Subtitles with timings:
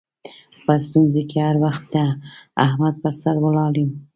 [0.65, 1.95] په ستونزو کې هر وخت د
[2.65, 3.91] احمد پر سر ولاړ یم.